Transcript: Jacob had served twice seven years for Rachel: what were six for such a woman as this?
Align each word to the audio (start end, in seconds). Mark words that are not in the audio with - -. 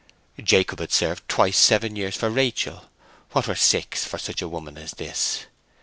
Jacob 0.43 0.79
had 0.79 0.91
served 0.91 1.21
twice 1.29 1.55
seven 1.59 1.95
years 1.95 2.15
for 2.15 2.27
Rachel: 2.31 2.85
what 3.33 3.47
were 3.47 3.53
six 3.53 4.03
for 4.03 4.17
such 4.17 4.41
a 4.41 4.47
woman 4.47 4.75
as 4.75 4.93
this? 4.93 5.45